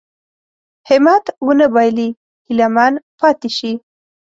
[0.89, 2.09] همت ونه بايلي
[2.45, 3.71] هيله من پاتې شي.